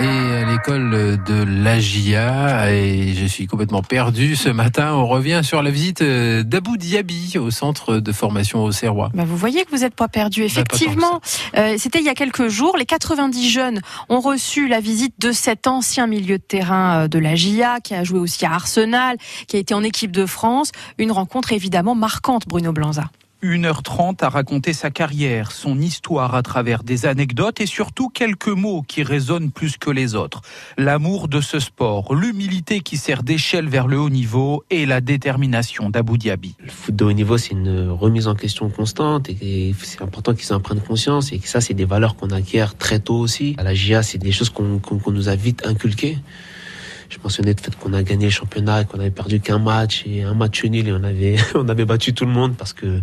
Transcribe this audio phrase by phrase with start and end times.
[0.00, 4.94] et à l'école de l'AGIA et je suis complètement perdu ce matin.
[4.94, 9.10] On revient sur la visite d'Abou Diaby au centre de formation au Serrois.
[9.14, 10.42] Bah vous voyez que vous n'êtes pas perdu.
[10.42, 11.20] Effectivement,
[11.56, 12.76] euh, c'était il y a quelques jours.
[12.76, 17.18] Les 90 jeunes ont reçu la visite de cet ancien milieu de terrain euh, de
[17.18, 20.72] l'AGIA qui a joué aussi à Arsenal, qui a été en équipe de France.
[20.98, 23.10] Une rencontre évidemment marquante, Bruno Blanza.
[23.42, 28.82] 1h30 à raconter sa carrière, son histoire à travers des anecdotes et surtout quelques mots
[28.82, 30.42] qui résonnent plus que les autres.
[30.76, 35.88] L'amour de ce sport, l'humilité qui sert d'échelle vers le haut niveau et la détermination
[35.88, 36.56] d'Abu Dhabi.
[36.58, 40.52] Le foot de haut niveau, c'est une remise en question constante et c'est important qu'ils
[40.52, 43.54] en prennent conscience et que ça, c'est des valeurs qu'on acquiert très tôt aussi.
[43.58, 44.80] À la GIA, c'est des choses qu'on
[45.12, 46.18] nous a vite inculquées.
[47.08, 50.22] Je mentionnais le fait qu'on a gagné le championnat, qu'on avait perdu qu'un match et
[50.22, 53.00] un match nul et on avait, on avait battu tout le monde parce que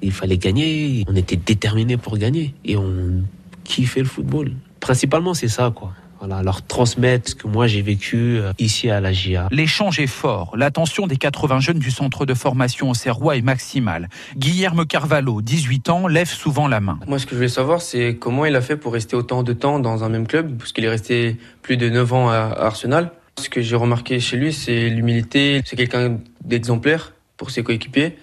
[0.00, 1.04] il fallait gagner.
[1.08, 3.22] On était déterminés pour gagner et on
[3.64, 4.52] kiffait le football.
[4.80, 5.92] Principalement, c'est ça, quoi.
[6.20, 9.46] Voilà, leur transmettre ce que moi j'ai vécu euh, ici à la GIA.
[9.52, 10.56] L'échange est fort.
[10.56, 14.08] L'attention des 80 jeunes du centre de formation au Serrois est maximale.
[14.36, 16.98] Guillermo Carvalho, 18 ans, lève souvent la main.
[17.06, 19.52] Moi, ce que je voulais savoir, c'est comment il a fait pour rester autant de
[19.52, 23.12] temps dans un même club, parce qu'il est resté plus de 9 ans à Arsenal.
[23.38, 25.62] Ce que j'ai remarqué chez lui, c'est l'humilité.
[25.64, 28.16] C'est quelqu'un d'exemplaire pour ses coéquipiers.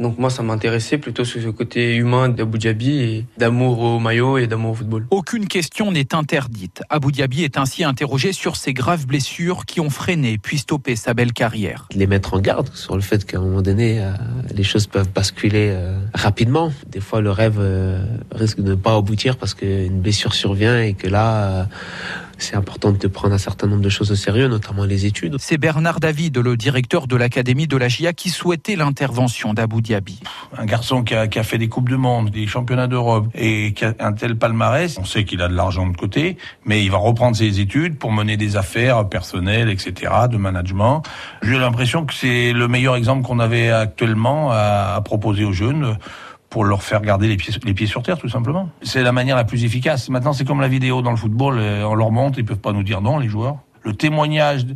[0.00, 4.38] Donc moi, ça m'intéressait plutôt sur ce côté humain d'Abu Dhabi et d'amour au maillot
[4.38, 5.06] et d'amour au football.
[5.10, 6.82] Aucune question n'est interdite.
[6.88, 11.14] Abu Dhabi est ainsi interrogé sur ses graves blessures qui ont freiné puis stoppé sa
[11.14, 11.88] belle carrière.
[11.94, 14.12] Les mettre en garde sur le fait qu'à un moment donné, euh,
[14.54, 16.72] les choses peuvent basculer euh, rapidement.
[16.86, 20.94] Des fois, le rêve euh, risque de ne pas aboutir parce qu'une blessure survient et
[20.94, 21.68] que là
[22.38, 25.36] c'est important de prendre un certain nombre de choses au sérieux, notamment les études.
[25.38, 30.20] C'est Bernard David, le directeur de l'Académie de la GIA, qui souhaitait l'intervention d'Abu Dhabi.
[30.56, 33.72] Un garçon qui a, qui a, fait des Coupes du Monde, des championnats d'Europe et
[33.74, 36.90] qui a un tel palmarès, on sait qu'il a de l'argent de côté, mais il
[36.90, 41.02] va reprendre ses études pour mener des affaires personnelles, etc., de management.
[41.42, 45.98] J'ai l'impression que c'est le meilleur exemple qu'on avait actuellement à, à proposer aux jeunes
[46.50, 48.70] pour leur faire garder les pieds, les pieds sur terre, tout simplement.
[48.82, 50.08] C'est la manière la plus efficace.
[50.08, 52.72] Maintenant, c'est comme la vidéo dans le football, euh, on leur montre, ils peuvent pas
[52.72, 53.58] nous dire non, les joueurs.
[53.82, 54.66] Le témoignage,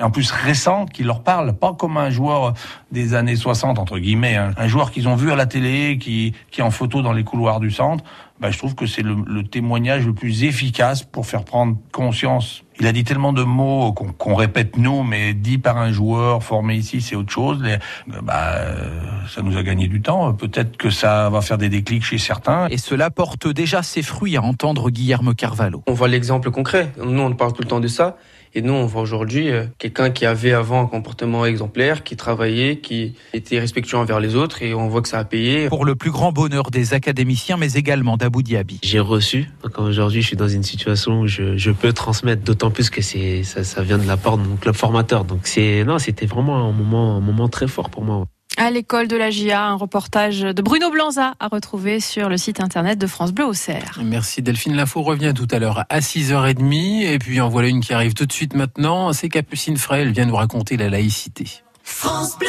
[0.00, 2.54] en plus récent, qui leur parle, pas comme un joueur
[2.90, 4.52] des années 60, entre guillemets, hein.
[4.56, 7.24] un joueur qu'ils ont vu à la télé, qui, qui est en photo dans les
[7.24, 8.04] couloirs du centre,
[8.40, 12.62] ben, je trouve que c'est le, témoignage le plus efficace pour faire prendre conscience.
[12.80, 16.76] Il a dit tellement de mots qu'on répète nous, mais dit par un joueur formé
[16.76, 17.62] ici, c'est autre chose.
[18.22, 18.54] bah,
[19.28, 20.32] ça nous a gagné du temps.
[20.32, 22.68] Peut-être que ça va faire des déclics chez certains.
[22.68, 25.82] Et cela porte déjà ses fruits à entendre Guillermo Carvalho.
[25.86, 26.90] On voit l'exemple concret.
[26.96, 28.16] Nous, on parle tout le temps de ça.
[28.52, 32.78] Et nous, on voit aujourd'hui euh, quelqu'un qui avait avant un comportement exemplaire, qui travaillait,
[32.78, 35.68] qui était respectueux envers les autres, et on voit que ça a payé.
[35.68, 38.80] Pour le plus grand bonheur des académiciens, mais également d'Abu Dhabi.
[38.82, 39.48] J'ai reçu.
[39.62, 43.02] Donc aujourd'hui, je suis dans une situation où je, je peux transmettre, d'autant plus que
[43.02, 45.24] c'est ça, ça vient de la part de mon club formateur.
[45.24, 48.26] Donc c'est non, c'était vraiment un moment, un moment très fort pour moi
[48.60, 49.64] à l'école de la GIA.
[49.64, 53.54] Un reportage de Bruno Blanza à retrouver sur le site internet de France Bleu au
[53.54, 53.98] Cerf.
[54.04, 54.76] Merci Delphine.
[54.76, 57.04] L'info revient tout à l'heure à 6h30.
[57.06, 59.12] Et puis en voilà une qui arrive tout de suite maintenant.
[59.12, 60.02] C'est Capucine Frey.
[60.02, 61.46] Elle vient nous raconter la laïcité.
[61.82, 62.48] France Bleu